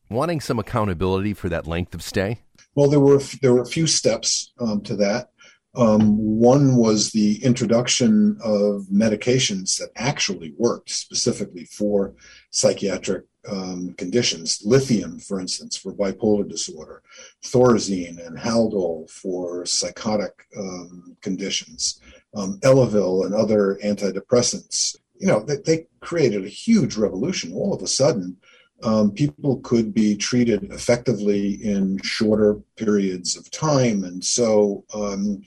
wanting 0.10 0.42
some 0.42 0.58
accountability 0.58 1.34
for 1.34 1.50
that 1.50 1.68
length 1.68 1.94
of 1.94 2.02
stay? 2.02 2.40
Well, 2.76 2.90
there 2.90 3.00
were 3.00 3.22
there 3.42 3.54
were 3.54 3.62
a 3.62 3.66
few 3.66 3.88
steps 3.88 4.54
um, 4.60 4.82
to 4.82 4.96
that. 4.98 5.32
Um, 5.76 6.18
one 6.18 6.76
was 6.76 7.12
the 7.12 7.44
introduction 7.44 8.38
of 8.44 8.88
medications 8.92 9.78
that 9.78 9.90
actually 9.96 10.54
worked 10.58 10.90
specifically 10.90 11.66
for 11.66 12.16
psychiatric 12.50 13.26
um, 13.50 13.94
conditions. 13.98 14.62
Lithium, 14.66 15.20
for 15.20 15.40
instance, 15.40 15.78
for 15.78 15.94
bipolar 15.94 16.48
disorder, 16.48 17.02
Thorazine 17.44 18.26
and 18.26 18.38
Haldol 18.38 19.10
for 19.10 19.66
psychotic 19.66 20.34
um, 20.58 21.16
conditions, 21.22 22.02
um, 22.34 22.60
Elavil 22.62 23.26
and 23.26 23.34
other 23.34 23.80
antidepressants. 23.84 24.98
You 25.20 25.28
know, 25.28 25.40
they, 25.42 25.58
they 25.58 25.88
created 26.00 26.46
a 26.46 26.50
huge 26.50 26.98
revolution. 26.98 27.54
All 27.54 27.74
of 27.74 27.82
a 27.82 27.88
sudden, 27.88 28.38
um, 28.84 29.12
people 29.12 29.58
could 29.64 29.94
be 29.94 30.16
treated 30.16 30.72
effectively 30.72 31.54
in 31.64 32.00
shorter 32.04 32.56
periods 32.76 33.36
of 33.36 33.50
time. 33.50 34.04
And 34.04 34.24
so 34.24 34.84
um, 34.94 35.42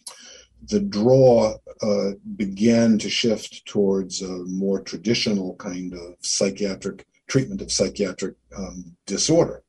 the 0.68 0.80
draw 0.80 1.54
uh, 1.82 2.10
began 2.36 2.98
to 2.98 3.08
shift 3.08 3.64
towards 3.66 4.22
a 4.22 4.44
more 4.46 4.80
traditional 4.80 5.54
kind 5.56 5.94
of 5.94 6.16
psychiatric 6.20 7.06
treatment 7.28 7.62
of 7.62 7.72
psychiatric 7.72 8.34
um, 8.56 8.96
disorder. 9.06 9.62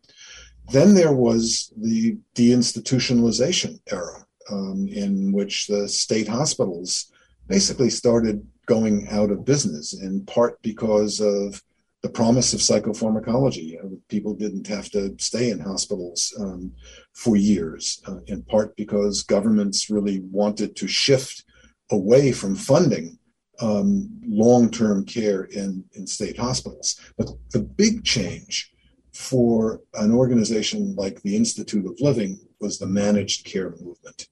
Then 0.71 0.93
there 0.95 1.13
was 1.13 1.71
the 1.77 2.17
deinstitutionalization 2.35 3.79
era, 3.91 4.25
um, 4.49 4.87
in 4.87 5.31
which 5.31 5.67
the 5.67 5.87
state 5.87 6.27
hospitals 6.27 7.11
basically 7.47 7.89
started 7.89 8.45
going 8.65 9.07
out 9.09 9.31
of 9.31 9.45
business, 9.45 9.93
in 9.93 10.25
part 10.25 10.61
because 10.61 11.19
of 11.19 11.61
the 12.01 12.09
promise 12.09 12.53
of 12.53 12.59
psychopharmacology. 12.59 13.77
people 14.07 14.33
didn't 14.33 14.67
have 14.67 14.89
to 14.89 15.15
stay 15.19 15.51
in 15.51 15.59
hospitals 15.59 16.33
um, 16.39 16.71
for 17.13 17.35
years, 17.35 18.01
uh, 18.07 18.19
in 18.27 18.41
part 18.43 18.75
because 18.75 19.23
governments 19.23 19.89
really 19.89 20.19
wanted 20.31 20.75
to 20.75 20.87
shift 20.87 21.43
away 21.91 22.31
from 22.31 22.55
funding 22.55 23.17
um, 23.59 24.09
long 24.25 24.71
term 24.71 25.05
care 25.05 25.43
in, 25.43 25.83
in 25.93 26.07
state 26.07 26.37
hospitals. 26.37 26.99
But 27.17 27.29
the 27.51 27.61
big 27.61 28.03
change 28.03 28.71
for 29.13 29.81
an 29.93 30.11
organization 30.11 30.95
like 30.95 31.21
the 31.21 31.35
Institute 31.35 31.85
of 31.85 31.99
Living 31.99 32.39
was 32.59 32.79
the 32.79 32.87
managed 32.87 33.45
care 33.45 33.75
movement. 33.81 34.27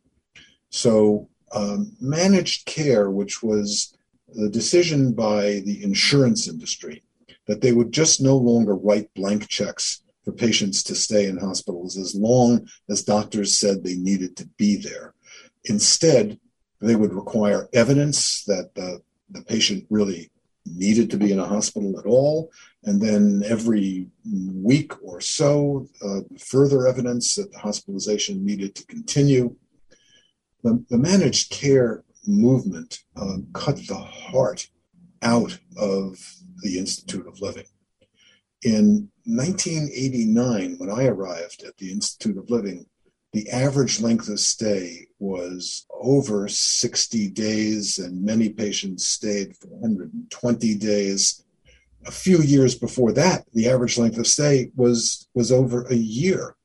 So, 0.69 1.29
um, 1.51 1.95
managed 1.99 2.65
care, 2.65 3.09
which 3.09 3.43
was 3.43 3.95
the 4.27 4.49
decision 4.49 5.13
by 5.13 5.61
the 5.65 5.83
insurance 5.83 6.47
industry 6.47 7.03
that 7.49 7.61
they 7.61 7.71
would 7.71 7.91
just 7.91 8.21
no 8.21 8.37
longer 8.37 8.75
write 8.75 9.11
blank 9.15 9.47
checks 9.47 10.03
for 10.23 10.31
patients 10.31 10.83
to 10.83 10.93
stay 10.93 11.25
in 11.25 11.35
hospitals 11.35 11.97
as 11.97 12.13
long 12.13 12.69
as 12.91 13.03
doctors 13.03 13.57
said 13.57 13.83
they 13.83 13.95
needed 13.95 14.37
to 14.37 14.45
be 14.55 14.77
there. 14.77 15.15
Instead, 15.65 16.39
they 16.79 16.95
would 16.95 17.11
require 17.11 17.67
evidence 17.73 18.43
that 18.45 18.69
the, 18.75 19.01
the 19.31 19.41
patient 19.41 19.83
really 19.89 20.29
needed 20.67 21.09
to 21.09 21.17
be 21.17 21.31
in 21.31 21.39
a 21.39 21.47
hospital 21.47 21.97
at 21.97 22.05
all. 22.05 22.51
And 22.83 23.01
then 23.01 23.41
every 23.43 24.05
week 24.53 24.91
or 25.03 25.19
so, 25.19 25.87
uh, 26.05 26.19
further 26.37 26.87
evidence 26.87 27.33
that 27.33 27.51
the 27.51 27.57
hospitalization 27.57 28.45
needed 28.45 28.75
to 28.75 28.85
continue. 28.85 29.55
The, 30.63 30.85
the 30.91 30.99
managed 30.99 31.49
care 31.49 32.03
movement 32.27 32.99
uh, 33.15 33.37
cut 33.53 33.77
the 33.87 33.97
heart 33.97 34.69
out 35.21 35.57
of 35.77 36.17
the 36.61 36.77
Institute 36.77 37.27
of 37.27 37.41
Living. 37.41 37.65
In 38.63 39.09
1989, 39.25 40.75
when 40.77 40.89
I 40.89 41.05
arrived 41.05 41.63
at 41.63 41.77
the 41.77 41.91
Institute 41.91 42.37
of 42.37 42.49
Living, 42.49 42.85
the 43.31 43.49
average 43.51 44.01
length 44.01 44.27
of 44.27 44.39
stay 44.39 45.07
was 45.19 45.85
over 46.01 46.47
60 46.47 47.29
days, 47.29 47.99
and 47.99 48.23
many 48.23 48.49
patients 48.49 49.07
stayed 49.07 49.55
for 49.55 49.67
120 49.67 50.75
days. 50.75 51.45
A 52.07 52.11
few 52.11 52.39
years 52.39 52.75
before 52.75 53.11
that, 53.13 53.45
the 53.53 53.69
average 53.69 53.97
length 53.97 54.17
of 54.17 54.25
stay 54.25 54.71
was, 54.75 55.27
was 55.35 55.51
over 55.51 55.85
a 55.87 55.95
year. 55.95 56.55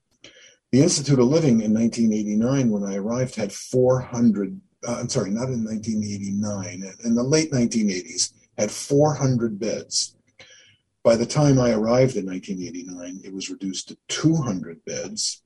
The 0.73 0.82
Institute 0.82 1.18
of 1.18 1.26
Living 1.26 1.61
in 1.61 1.75
1989, 1.75 2.70
when 2.70 2.82
I 2.82 2.96
arrived, 2.96 3.37
had 3.37 3.52
400, 3.52 4.58
uh, 4.88 4.96
I'm 4.99 5.08
sorry, 5.08 5.30
not 5.30 5.49
in 5.49 5.64
1989, 5.64 6.82
in 7.04 7.14
the 7.14 7.23
late 7.23 7.52
1980s, 7.52 8.32
had 8.58 8.70
400 8.70 9.58
beds. 9.58 10.16
By 11.02 11.16
the 11.16 11.26
time 11.26 11.58
I 11.58 11.73
arrived 11.73 12.16
in 12.16 12.26
1989, 12.26 13.20
it 13.25 13.32
was 13.32 13.50
reduced 13.50 13.88
to 13.88 13.99
200 14.08 14.84
beds. 14.84 15.42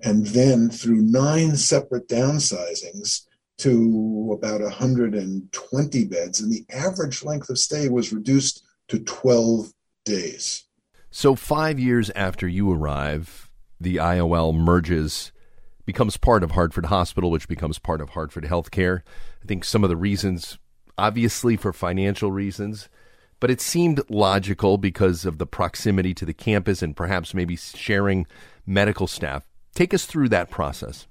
And 0.00 0.26
then 0.26 0.70
through 0.70 1.02
nine 1.02 1.56
separate 1.56 2.08
downsizings 2.08 3.26
to 3.58 4.38
about 4.38 4.60
120 4.62 6.04
beds. 6.06 6.40
And 6.40 6.52
the 6.52 6.64
average 6.72 7.24
length 7.24 7.50
of 7.50 7.58
stay 7.58 7.88
was 7.88 8.12
reduced 8.12 8.64
to 8.88 9.00
12 9.00 9.72
days. 10.04 10.64
So, 11.10 11.34
five 11.34 11.78
years 11.78 12.10
after 12.14 12.46
you 12.46 12.70
arrive, 12.70 13.50
the 13.80 13.96
IOL 13.96 14.54
merges, 14.54 15.32
becomes 15.90 16.16
part 16.16 16.44
of 16.44 16.52
Hartford 16.52 16.86
Hospital, 16.86 17.32
which 17.32 17.48
becomes 17.48 17.80
part 17.80 18.00
of 18.00 18.10
Hartford 18.10 18.44
Healthcare. 18.44 19.00
I 19.42 19.46
think 19.46 19.64
some 19.64 19.82
of 19.82 19.90
the 19.90 19.96
reasons 19.96 20.56
obviously 21.00 21.56
for 21.56 21.72
financial 21.72 22.30
reasons, 22.30 22.88
but 23.40 23.50
it 23.50 23.60
seemed 23.60 24.02
logical 24.10 24.76
because 24.76 25.24
of 25.24 25.38
the 25.38 25.46
proximity 25.46 26.12
to 26.12 26.26
the 26.26 26.34
campus 26.34 26.82
and 26.82 26.94
perhaps 26.94 27.32
maybe 27.32 27.56
sharing 27.56 28.26
medical 28.66 29.06
staff. 29.06 29.46
Take 29.74 29.94
us 29.94 30.04
through 30.04 30.28
that 30.28 30.50
process. 30.50 31.06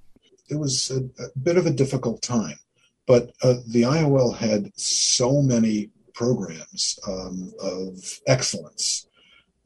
It 0.48 0.56
was 0.58 0.90
a, 0.90 1.22
a 1.22 1.26
bit 1.42 1.56
of 1.56 1.66
a 1.66 1.70
difficult 1.70 2.22
time, 2.22 2.58
but 3.06 3.32
uh, 3.42 3.54
the 3.66 3.82
IOL 3.82 4.36
had 4.36 4.70
so 4.76 5.42
many 5.42 5.90
programs 6.14 6.98
um, 7.08 7.52
of 7.60 7.96
excellence 8.28 9.08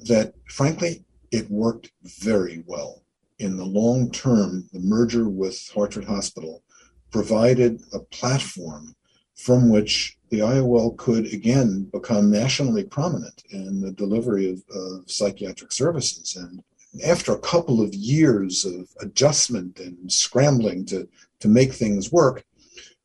that, 0.00 0.32
frankly, 0.48 1.04
it 1.30 1.50
worked 1.50 1.90
very 2.02 2.64
well. 2.66 3.02
In 3.38 3.56
the 3.56 3.64
long 3.64 4.10
term, 4.10 4.68
the 4.72 4.80
merger 4.80 5.28
with 5.28 5.70
Hartford 5.74 6.04
Hospital 6.04 6.62
provided 7.10 7.82
a 7.92 7.98
platform 7.98 8.94
from 9.36 9.68
which 9.68 10.16
the 10.30 10.38
IOL 10.40 10.96
could 10.96 11.26
again 11.32 11.84
become 11.92 12.30
nationally 12.30 12.84
prominent 12.84 13.42
in 13.50 13.80
the 13.80 13.92
delivery 13.92 14.50
of, 14.50 14.62
of 14.74 15.10
psychiatric 15.10 15.72
services. 15.72 16.36
And 16.36 16.62
after 17.04 17.32
a 17.32 17.40
couple 17.40 17.80
of 17.80 17.94
years 17.94 18.64
of 18.64 18.88
adjustment 19.00 19.80
and 19.80 20.10
scrambling 20.10 20.86
to, 20.86 21.08
to 21.40 21.48
make 21.48 21.72
things 21.72 22.12
work, 22.12 22.44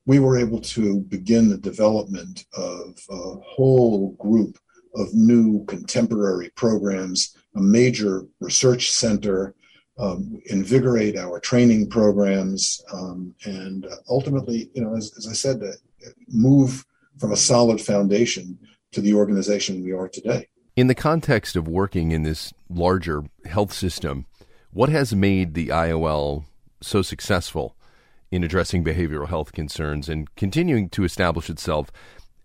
we 0.05 0.19
were 0.19 0.37
able 0.37 0.59
to 0.59 1.01
begin 1.01 1.49
the 1.49 1.57
development 1.57 2.45
of 2.53 2.99
a 3.09 3.33
whole 3.41 4.11
group 4.13 4.57
of 4.95 5.13
new 5.13 5.63
contemporary 5.65 6.49
programs, 6.55 7.37
a 7.55 7.61
major 7.61 8.25
research 8.39 8.91
center, 8.91 9.53
um, 9.99 10.41
invigorate 10.45 11.17
our 11.17 11.39
training 11.39 11.89
programs, 11.89 12.81
um, 12.93 13.35
and 13.45 13.85
ultimately, 14.09 14.69
you 14.73 14.81
know, 14.81 14.95
as, 14.95 15.13
as 15.17 15.27
I 15.27 15.33
said, 15.33 15.61
uh, 15.61 15.73
move 16.27 16.85
from 17.17 17.31
a 17.31 17.37
solid 17.37 17.81
foundation 17.81 18.57
to 18.91 19.01
the 19.01 19.13
organization 19.13 19.83
we 19.83 19.91
are 19.91 20.07
today. 20.07 20.47
In 20.75 20.87
the 20.87 20.95
context 20.95 21.55
of 21.55 21.67
working 21.67 22.11
in 22.11 22.23
this 22.23 22.53
larger 22.69 23.23
health 23.45 23.73
system, 23.73 24.25
what 24.71 24.89
has 24.89 25.13
made 25.13 25.53
the 25.53 25.67
IOL 25.67 26.45
so 26.81 27.01
successful 27.01 27.75
in 28.31 28.43
addressing 28.43 28.83
behavioral 28.83 29.27
health 29.27 29.51
concerns 29.51 30.07
and 30.07 30.33
continuing 30.35 30.89
to 30.89 31.03
establish 31.03 31.49
itself 31.49 31.91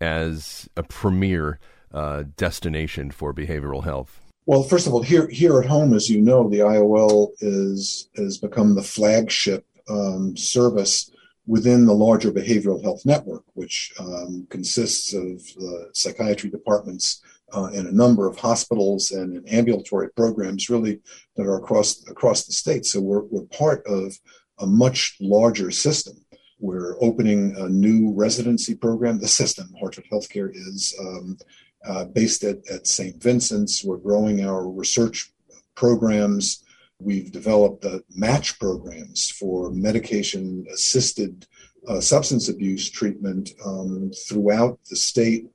as 0.01 0.67
a 0.75 0.83
premier 0.83 1.59
uh, 1.93 2.23
destination 2.35 3.11
for 3.11 3.33
behavioral 3.33 3.83
health? 3.83 4.19
Well, 4.47 4.63
first 4.63 4.85
of 4.85 4.93
all, 4.93 5.01
here 5.01 5.27
here 5.27 5.59
at 5.59 5.67
home, 5.67 5.93
as 5.93 6.09
you 6.09 6.21
know, 6.21 6.49
the 6.49 6.59
IOL 6.59 7.31
is 7.39 8.09
has 8.15 8.37
become 8.37 8.75
the 8.75 8.83
flagship 8.83 9.65
um, 9.89 10.37
service 10.37 11.09
within 11.47 11.85
the 11.85 11.93
larger 11.93 12.31
behavioral 12.31 12.81
health 12.81 13.05
network, 13.05 13.43
which 13.53 13.93
um, 13.99 14.47
consists 14.49 15.13
of 15.13 15.41
the 15.55 15.89
psychiatry 15.93 16.49
departments 16.49 17.21
uh, 17.55 17.65
in 17.67 17.85
a 17.87 17.91
number 17.91 18.27
of 18.27 18.37
hospitals 18.37 19.11
and 19.11 19.37
in 19.37 19.47
ambulatory 19.47 20.09
programs, 20.11 20.69
really 20.69 20.99
that 21.35 21.43
are 21.43 21.57
across 21.57 22.07
across 22.07 22.45
the 22.45 22.53
state. 22.53 22.85
So 22.85 22.99
we're 23.01 23.23
we're 23.23 23.45
part 23.45 23.85
of 23.85 24.17
a 24.59 24.65
much 24.65 25.17
larger 25.19 25.71
system. 25.71 26.15
We're 26.59 26.95
opening 27.01 27.55
a 27.57 27.69
new 27.69 28.13
residency 28.13 28.75
program. 28.75 29.19
The 29.19 29.27
system, 29.27 29.73
Hartford 29.79 30.05
Healthcare, 30.11 30.49
is 30.51 30.95
um, 30.99 31.37
uh, 31.85 32.05
based 32.05 32.43
at, 32.43 32.57
at 32.71 32.87
St. 32.87 33.21
Vincent's. 33.21 33.83
We're 33.83 33.97
growing 33.97 34.45
our 34.45 34.67
research 34.67 35.31
programs. 35.75 36.64
We've 36.99 37.31
developed 37.31 37.85
uh, 37.85 37.99
MAT 38.15 38.53
programs 38.59 39.29
for 39.29 39.69
medication 39.71 40.65
assisted 40.73 41.45
uh, 41.87 41.99
substance 41.99 42.49
abuse 42.49 42.89
treatment 42.89 43.51
um, 43.65 44.11
throughout 44.27 44.79
the 44.89 44.95
state. 44.95 45.47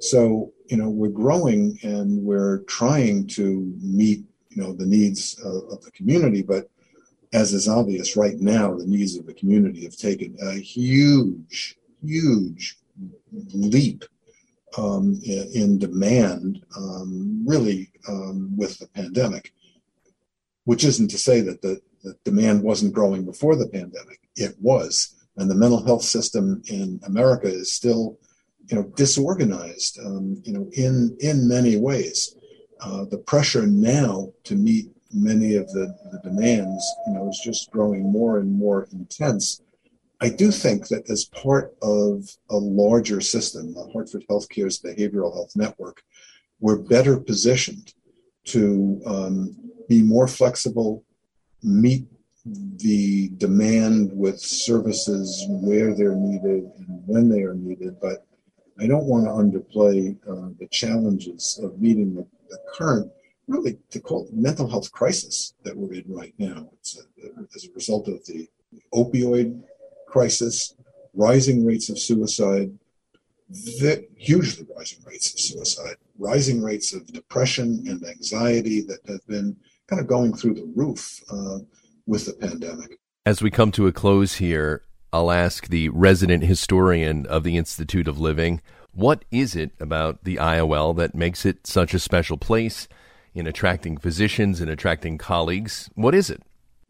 So, 0.00 0.52
you 0.66 0.76
know, 0.76 0.88
we're 0.88 1.08
growing 1.08 1.78
and 1.82 2.22
we're 2.22 2.60
trying 2.64 3.26
to 3.28 3.72
meet, 3.80 4.24
you 4.50 4.62
know, 4.62 4.72
the 4.72 4.86
needs 4.86 5.38
of 5.40 5.82
the 5.82 5.90
community. 5.90 6.42
But 6.42 6.70
as 7.32 7.52
is 7.52 7.68
obvious 7.68 8.16
right 8.16 8.38
now, 8.38 8.74
the 8.74 8.86
needs 8.86 9.16
of 9.16 9.26
the 9.26 9.34
community 9.34 9.82
have 9.84 9.96
taken 9.96 10.36
a 10.40 10.54
huge, 10.54 11.76
huge 12.02 12.78
leap 13.52 14.04
um, 14.78 15.20
in, 15.24 15.50
in, 15.52 15.78
demand, 15.78 16.64
um, 16.76 17.42
really, 17.46 17.90
um, 18.08 18.56
with 18.56 18.78
the 18.78 18.86
pandemic 18.88 19.52
which 20.64 20.84
isn't 20.84 21.08
to 21.08 21.18
say 21.18 21.40
that 21.40 21.62
the, 21.62 21.80
the 22.02 22.14
demand 22.24 22.62
wasn't 22.62 22.94
growing 22.94 23.24
before 23.24 23.56
the 23.56 23.68
pandemic. 23.68 24.20
It 24.36 24.54
was. 24.60 25.14
And 25.36 25.50
the 25.50 25.54
mental 25.54 25.84
health 25.84 26.02
system 26.02 26.62
in 26.68 27.00
America 27.04 27.48
is 27.48 27.72
still, 27.72 28.18
you 28.66 28.76
know, 28.76 28.84
disorganized, 28.96 29.98
um, 30.04 30.42
you 30.44 30.52
know, 30.52 30.68
in, 30.72 31.16
in 31.20 31.48
many 31.48 31.76
ways. 31.76 32.36
Uh, 32.80 33.04
the 33.10 33.18
pressure 33.18 33.66
now 33.66 34.32
to 34.44 34.54
meet 34.54 34.90
many 35.12 35.54
of 35.54 35.66
the, 35.72 35.94
the 36.12 36.20
demands, 36.28 36.84
you 37.06 37.14
know, 37.14 37.28
is 37.28 37.40
just 37.44 37.70
growing 37.70 38.10
more 38.10 38.38
and 38.38 38.52
more 38.52 38.88
intense. 38.92 39.62
I 40.20 40.28
do 40.28 40.50
think 40.50 40.88
that 40.88 41.08
as 41.10 41.26
part 41.26 41.74
of 41.82 42.28
a 42.50 42.56
larger 42.56 43.20
system, 43.20 43.74
the 43.74 43.88
Hartford 43.92 44.24
Healthcare's 44.30 44.80
behavioral 44.80 45.32
health 45.32 45.52
network, 45.54 46.02
we're 46.60 46.78
better 46.78 47.18
positioned 47.18 47.92
to 48.46 49.00
um, 49.06 49.56
be 49.88 50.02
more 50.02 50.26
flexible, 50.26 51.04
meet 51.62 52.06
the 52.44 53.30
demand 53.38 54.12
with 54.12 54.38
services 54.38 55.46
where 55.48 55.94
they're 55.94 56.14
needed 56.14 56.70
and 56.78 57.02
when 57.06 57.28
they 57.28 57.42
are 57.42 57.54
needed. 57.54 57.96
But 58.00 58.26
I 58.78 58.86
don't 58.86 59.06
want 59.06 59.24
to 59.24 59.30
underplay 59.30 60.16
uh, 60.28 60.50
the 60.58 60.66
challenges 60.70 61.58
of 61.62 61.80
meeting 61.80 62.14
the, 62.14 62.26
the, 62.50 62.58
current, 62.72 63.10
really 63.46 63.78
to 63.90 64.00
call 64.00 64.28
mental 64.32 64.68
health 64.68 64.90
crisis 64.92 65.54
that 65.62 65.76
we're 65.76 65.94
in 65.94 66.04
right 66.08 66.34
now. 66.38 66.68
It's 66.74 66.98
a, 66.98 67.28
as 67.54 67.66
a 67.66 67.72
result 67.72 68.08
of 68.08 68.24
the 68.26 68.48
opioid 68.92 69.62
crisis, 70.06 70.74
rising 71.14 71.64
rates 71.64 71.88
of 71.88 71.98
suicide, 71.98 72.76
the 73.48 74.06
hugely 74.16 74.66
rising 74.76 75.02
rates 75.04 75.32
of 75.32 75.40
suicide, 75.40 75.96
rising 76.18 76.62
rates 76.62 76.92
of 76.92 77.06
depression 77.06 77.84
and 77.88 78.04
anxiety 78.04 78.80
that 78.82 79.00
have 79.06 79.24
been 79.26 79.56
kind 79.88 80.00
of 80.00 80.06
going 80.06 80.34
through 80.34 80.54
the 80.54 80.70
roof 80.74 81.22
uh, 81.30 81.58
with 82.06 82.26
the 82.26 82.32
pandemic. 82.32 82.98
As 83.26 83.42
we 83.42 83.50
come 83.50 83.72
to 83.72 83.86
a 83.86 83.92
close 83.92 84.34
here, 84.34 84.82
I'll 85.12 85.30
ask 85.30 85.68
the 85.68 85.88
resident 85.90 86.44
historian 86.44 87.26
of 87.26 87.44
the 87.44 87.56
Institute 87.56 88.08
of 88.08 88.18
Living 88.18 88.60
what 88.92 89.24
is 89.32 89.56
it 89.56 89.72
about 89.80 90.22
the 90.22 90.36
IOL 90.36 90.96
that 90.96 91.16
makes 91.16 91.44
it 91.44 91.66
such 91.66 91.94
a 91.94 91.98
special 91.98 92.36
place 92.36 92.86
in 93.34 93.46
attracting 93.46 93.96
physicians 93.96 94.60
and 94.60 94.70
attracting 94.70 95.18
colleagues? 95.18 95.90
What 95.94 96.14
is 96.14 96.30
it? 96.30 96.42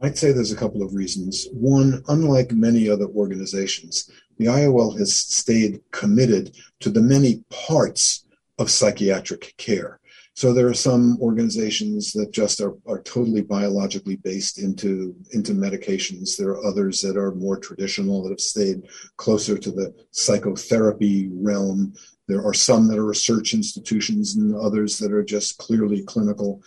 I'd 0.03 0.19
say 0.19 0.33
there's 0.33 0.53
a 0.53 0.57
couple 0.57 0.83
of 0.83 0.95
reasons. 0.95 1.49
One, 1.53 2.03
unlike 2.09 2.53
many 2.53 2.91
other 2.91 3.07
organizations, 3.07 4.11
the 4.39 4.47
IOL 4.47 4.99
has 4.99 5.17
stayed 5.17 5.81
committed 5.93 6.55
to 6.81 6.91
the 6.91 7.01
many 7.01 7.43
parts 7.49 8.25
of 8.59 8.71
psychiatric 8.71 9.55
care. 9.57 9.99
So 10.37 10.53
there 10.53 10.67
are 10.67 10.75
some 10.75 11.17
organizations 11.21 12.13
that 12.13 12.33
just 12.33 12.61
are, 12.61 12.75
are 12.89 13.01
totally 13.03 13.43
biologically 13.43 14.17
based 14.17 14.59
into, 14.59 15.15
into 15.31 15.53
medications. 15.53 16.37
There 16.37 16.51
are 16.51 16.67
others 16.67 17.01
that 17.03 17.17
are 17.17 17.37
more 17.37 17.57
traditional 17.57 18.25
that 18.25 18.31
have 18.31 18.41
stayed 18.41 18.83
closer 19.17 19.57
to 19.57 19.71
the 19.71 19.95
psychotherapy 20.11 21.31
realm. 21.33 21.95
There 22.27 22.45
are 22.45 22.53
some 22.53 22.89
that 22.89 22.99
are 22.99 23.07
research 23.07 23.55
institutions 23.55 24.35
and 24.35 24.57
others 24.57 24.99
that 24.99 25.13
are 25.13 25.23
just 25.23 25.59
clearly 25.59 26.03
clinical. 26.03 26.63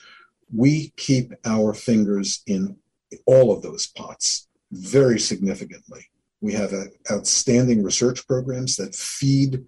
We 0.55 0.93
keep 0.95 1.33
our 1.43 1.73
fingers 1.73 2.43
in 2.47 2.77
all 3.25 3.51
of 3.51 3.61
those 3.61 3.87
pots 3.87 4.47
very 4.71 5.19
significantly. 5.19 6.09
We 6.39 6.53
have 6.53 6.73
outstanding 7.11 7.83
research 7.83 8.25
programs 8.27 8.77
that 8.77 8.95
feed 8.95 9.65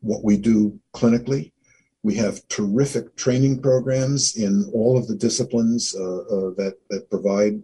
what 0.00 0.24
we 0.24 0.38
do 0.38 0.80
clinically. 0.94 1.51
We 2.02 2.14
have 2.16 2.46
terrific 2.48 3.16
training 3.16 3.62
programs 3.62 4.36
in 4.36 4.70
all 4.74 4.98
of 4.98 5.06
the 5.06 5.14
disciplines 5.14 5.94
uh, 5.94 6.00
uh, 6.00 6.50
that, 6.56 6.76
that 6.90 7.10
provide 7.10 7.62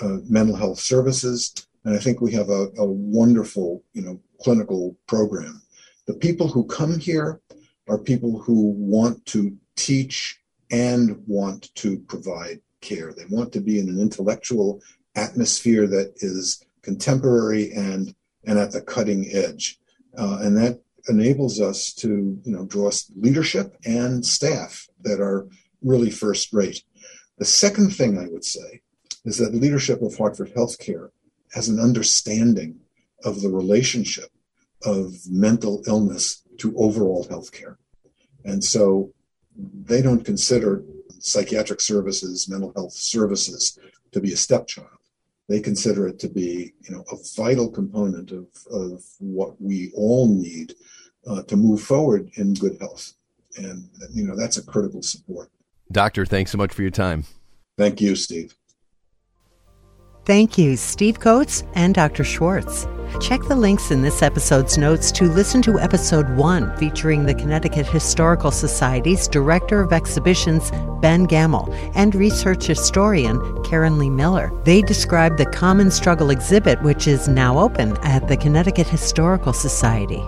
uh, 0.00 0.18
mental 0.28 0.56
health 0.56 0.78
services. 0.78 1.66
And 1.84 1.96
I 1.96 1.98
think 1.98 2.20
we 2.20 2.32
have 2.32 2.48
a, 2.48 2.68
a 2.78 2.86
wonderful, 2.86 3.82
you 3.92 4.02
know, 4.02 4.20
clinical 4.40 4.96
program. 5.06 5.62
The 6.06 6.14
people 6.14 6.48
who 6.48 6.64
come 6.64 6.98
here 6.98 7.40
are 7.88 7.98
people 7.98 8.38
who 8.40 8.70
want 8.76 9.24
to 9.26 9.56
teach 9.76 10.40
and 10.70 11.22
want 11.26 11.74
to 11.76 11.98
provide 12.00 12.60
care. 12.80 13.12
They 13.12 13.24
want 13.30 13.52
to 13.52 13.60
be 13.60 13.78
in 13.78 13.88
an 13.88 14.00
intellectual 14.00 14.80
atmosphere 15.14 15.86
that 15.88 16.14
is 16.16 16.64
contemporary 16.82 17.72
and 17.72 18.14
and 18.44 18.58
at 18.58 18.72
the 18.72 18.80
cutting 18.80 19.28
edge, 19.32 19.78
uh, 20.18 20.38
and 20.40 20.56
that 20.56 20.80
enables 21.08 21.60
us 21.60 21.92
to 21.92 22.40
you 22.44 22.52
know 22.52 22.64
draw 22.66 22.90
leadership 23.16 23.76
and 23.84 24.24
staff 24.24 24.86
that 25.02 25.20
are 25.20 25.48
really 25.82 26.10
first 26.10 26.52
rate. 26.52 26.82
The 27.38 27.44
second 27.44 27.94
thing 27.94 28.18
I 28.18 28.28
would 28.28 28.44
say 28.44 28.82
is 29.24 29.38
that 29.38 29.54
leadership 29.54 30.02
of 30.02 30.16
Hartford 30.16 30.52
Healthcare 30.54 31.10
has 31.52 31.68
an 31.68 31.80
understanding 31.80 32.80
of 33.24 33.40
the 33.42 33.48
relationship 33.48 34.30
of 34.84 35.14
mental 35.28 35.82
illness 35.86 36.42
to 36.58 36.76
overall 36.76 37.26
healthcare. 37.30 37.76
And 38.44 38.62
so 38.62 39.12
they 39.56 40.02
don't 40.02 40.24
consider 40.24 40.84
psychiatric 41.18 41.80
services, 41.80 42.48
mental 42.48 42.72
health 42.74 42.92
services 42.92 43.78
to 44.10 44.20
be 44.20 44.32
a 44.32 44.36
stepchild. 44.36 44.88
They 45.48 45.60
consider 45.60 46.08
it 46.08 46.18
to 46.20 46.28
be, 46.28 46.72
you 46.80 46.94
know, 46.94 47.04
a 47.12 47.16
vital 47.36 47.70
component 47.70 48.30
of, 48.32 48.46
of 48.70 49.02
what 49.18 49.60
we 49.60 49.92
all 49.94 50.28
need 50.28 50.74
uh, 51.26 51.42
to 51.42 51.56
move 51.56 51.82
forward 51.82 52.30
in 52.34 52.54
good 52.54 52.78
health. 52.80 53.14
And, 53.56 53.88
you 54.10 54.24
know, 54.24 54.36
that's 54.36 54.56
a 54.56 54.62
critical 54.62 55.02
support. 55.02 55.50
Doctor, 55.90 56.24
thanks 56.24 56.50
so 56.50 56.58
much 56.58 56.72
for 56.72 56.82
your 56.82 56.90
time. 56.90 57.24
Thank 57.76 58.00
you, 58.00 58.16
Steve. 58.16 58.54
Thank 60.24 60.56
you, 60.56 60.76
Steve 60.76 61.18
Coates 61.18 61.64
and 61.74 61.94
Dr. 61.94 62.22
Schwartz. 62.22 62.86
Check 63.20 63.42
the 63.42 63.56
links 63.56 63.90
in 63.90 64.02
this 64.02 64.22
episode's 64.22 64.78
notes 64.78 65.10
to 65.12 65.24
listen 65.24 65.60
to 65.62 65.80
episode 65.80 66.36
one 66.36 66.74
featuring 66.76 67.26
the 67.26 67.34
Connecticut 67.34 67.86
Historical 67.86 68.52
Society's 68.52 69.26
Director 69.26 69.80
of 69.82 69.92
Exhibitions, 69.92 70.70
Ben 71.00 71.24
Gamel, 71.24 71.72
and 71.94 72.14
research 72.14 72.66
historian, 72.66 73.62
Karen 73.64 73.98
Lee 73.98 74.10
Miller. 74.10 74.52
They 74.64 74.80
describe 74.80 75.36
the 75.36 75.46
Common 75.46 75.90
Struggle 75.90 76.30
exhibit, 76.30 76.80
which 76.82 77.08
is 77.08 77.26
now 77.26 77.58
open 77.58 77.96
at 77.98 78.28
the 78.28 78.36
Connecticut 78.36 78.86
Historical 78.86 79.52
Society. 79.52 80.22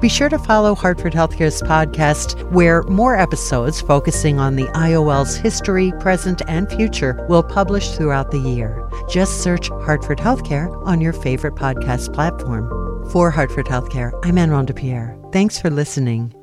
Be 0.00 0.08
sure 0.08 0.30
to 0.30 0.38
follow 0.38 0.74
Hartford 0.74 1.12
Healthcare's 1.12 1.60
podcast, 1.62 2.50
where 2.50 2.82
more 2.84 3.18
episodes 3.18 3.82
focusing 3.82 4.38
on 4.38 4.56
the 4.56 4.66
IOL's 4.68 5.36
history, 5.36 5.92
present, 6.00 6.40
and 6.48 6.70
future 6.70 7.26
will 7.28 7.42
publish 7.42 7.90
throughout 7.92 8.30
the 8.30 8.38
year. 8.38 8.88
Just 9.10 9.42
search 9.42 9.68
Hartford 9.68 10.18
Healthcare 10.18 10.74
on 10.86 11.02
your 11.02 11.12
favorite 11.12 11.54
podcast 11.54 12.14
platform. 12.14 12.68
For 13.10 13.30
Hartford 13.30 13.66
Healthcare, 13.66 14.18
I'm 14.24 14.38
Anne 14.38 14.50
Rhonda 14.50 14.74
Pierre. 14.74 15.18
Thanks 15.32 15.60
for 15.60 15.68
listening. 15.68 16.39